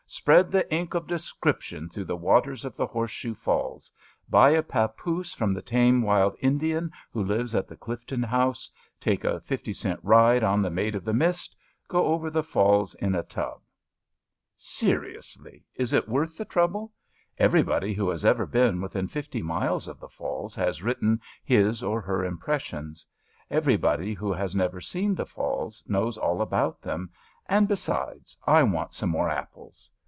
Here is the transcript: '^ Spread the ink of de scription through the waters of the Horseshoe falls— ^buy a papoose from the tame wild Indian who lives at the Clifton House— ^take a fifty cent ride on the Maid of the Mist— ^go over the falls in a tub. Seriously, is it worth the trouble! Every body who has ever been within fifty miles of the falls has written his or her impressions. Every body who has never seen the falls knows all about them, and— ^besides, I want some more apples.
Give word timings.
'^ 0.11 0.13
Spread 0.13 0.51
the 0.51 0.69
ink 0.73 0.93
of 0.93 1.07
de 1.07 1.17
scription 1.17 1.87
through 1.87 2.03
the 2.03 2.17
waters 2.17 2.65
of 2.65 2.75
the 2.75 2.85
Horseshoe 2.85 3.33
falls— 3.33 3.89
^buy 4.31 4.57
a 4.57 4.61
papoose 4.61 5.33
from 5.33 5.53
the 5.53 5.61
tame 5.61 6.01
wild 6.01 6.35
Indian 6.41 6.91
who 7.11 7.23
lives 7.23 7.55
at 7.55 7.65
the 7.65 7.77
Clifton 7.77 8.21
House— 8.21 8.69
^take 9.01 9.23
a 9.23 9.39
fifty 9.39 9.71
cent 9.71 10.01
ride 10.03 10.43
on 10.43 10.61
the 10.61 10.69
Maid 10.69 10.95
of 10.95 11.05
the 11.05 11.13
Mist— 11.13 11.55
^go 11.89 11.99
over 12.01 12.29
the 12.29 12.43
falls 12.43 12.93
in 12.95 13.15
a 13.15 13.23
tub. 13.23 13.61
Seriously, 14.57 15.63
is 15.75 15.93
it 15.93 16.09
worth 16.09 16.37
the 16.37 16.43
trouble! 16.43 16.91
Every 17.37 17.63
body 17.63 17.93
who 17.93 18.09
has 18.09 18.25
ever 18.25 18.45
been 18.45 18.81
within 18.81 19.07
fifty 19.07 19.41
miles 19.41 19.87
of 19.87 20.01
the 20.01 20.09
falls 20.09 20.55
has 20.55 20.83
written 20.83 21.21
his 21.41 21.81
or 21.81 22.01
her 22.01 22.25
impressions. 22.25 23.05
Every 23.49 23.77
body 23.77 24.13
who 24.13 24.33
has 24.33 24.57
never 24.57 24.81
seen 24.81 25.15
the 25.15 25.25
falls 25.25 25.81
knows 25.87 26.17
all 26.17 26.41
about 26.41 26.81
them, 26.81 27.11
and— 27.45 27.65
^besides, 27.69 28.35
I 28.45 28.61
want 28.63 28.93
some 28.93 29.09
more 29.09 29.29
apples. 29.29 29.89